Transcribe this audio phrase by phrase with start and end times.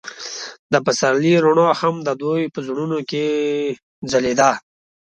[0.71, 3.25] د پسرلی رڼا هم د دوی په زړونو کې
[4.11, 4.51] ځلېده.